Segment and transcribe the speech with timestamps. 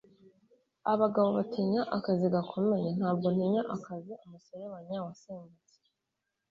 [0.93, 2.89] abagabo batinya akazi gakomeye.
[2.97, 4.13] ntabwo ntinya akazi.
[4.25, 5.77] umuserebanya wasimbutse